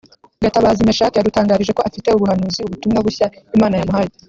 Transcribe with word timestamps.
Gatabazi 0.43 0.85
Mechack 0.87 1.13
yadutangarije 1.15 1.71
ko 1.77 1.81
afite 1.89 2.07
ubuhanuzi/ubutumwa 2.11 2.99
bushya 3.05 3.27
Imana 3.55 3.75
yamuhaye 3.77 4.09